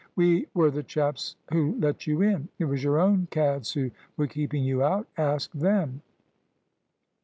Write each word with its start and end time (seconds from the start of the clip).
"We 0.15 0.47
were 0.55 0.71
the 0.71 0.81
chaps 0.81 1.35
who 1.53 1.75
let 1.79 2.07
you 2.07 2.23
in! 2.23 2.49
It 2.57 2.65
was 2.65 2.83
your 2.83 2.99
own 2.99 3.27
cads 3.29 3.73
who 3.73 3.91
were 4.17 4.25
keeping 4.25 4.63
you 4.63 4.81
out. 4.81 5.05
Ask 5.15 5.51
them." 5.51 6.01